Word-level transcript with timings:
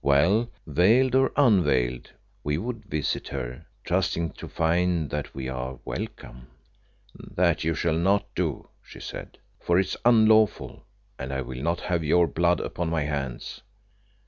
"Well, 0.03 0.49
veiled 0.65 1.13
or 1.13 1.31
unveiled, 1.37 2.09
we 2.43 2.57
would 2.57 2.85
visit 2.85 3.27
her, 3.27 3.67
trusting 3.83 4.31
to 4.31 4.47
find 4.47 5.11
that 5.11 5.35
we 5.35 5.47
are 5.47 5.77
welcome." 5.85 6.47
"That 7.13 7.63
you 7.63 7.75
shall 7.75 7.99
not 7.99 8.25
do," 8.33 8.69
she 8.81 8.99
said, 8.99 9.37
"for 9.59 9.77
it 9.77 9.85
is 9.85 9.97
unlawful, 10.03 10.87
and 11.19 11.31
I 11.31 11.41
will 11.41 11.61
not 11.61 11.81
have 11.81 12.03
your 12.03 12.25
blood 12.25 12.59
upon 12.59 12.89
my 12.89 13.03
hands." 13.03 13.61